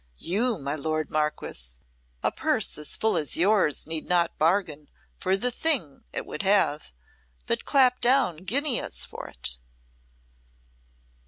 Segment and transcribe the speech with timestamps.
[0.17, 1.77] "You, my lord Marquess;
[2.23, 4.89] a purse as full as yours need not bargain
[5.19, 6.91] for the thing it would have,
[7.45, 9.57] but clap down guineas for it."